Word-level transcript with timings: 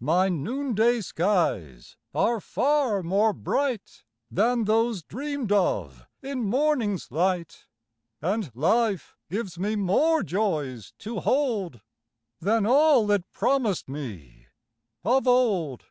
My 0.00 0.28
noonday 0.28 1.00
skies 1.00 1.96
are 2.14 2.42
far 2.42 3.02
more 3.02 3.32
bright 3.32 4.04
Than 4.30 4.64
those 4.64 5.02
dreamed 5.02 5.50
of 5.50 6.06
in 6.22 6.44
morning's 6.44 7.10
light, 7.10 7.66
And 8.20 8.54
life 8.54 9.16
gives 9.30 9.58
me 9.58 9.76
more 9.76 10.22
joys 10.22 10.92
to 10.98 11.20
hold 11.20 11.80
Than 12.38 12.66
all 12.66 13.10
it 13.12 13.24
promised 13.32 13.88
me 13.88 14.48
of 15.06 15.26
old. 15.26 15.86